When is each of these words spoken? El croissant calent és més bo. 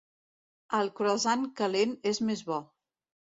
El 0.77 0.89
croissant 0.99 1.45
calent 1.61 1.93
és 2.13 2.21
més 2.31 2.41
bo. 2.51 2.59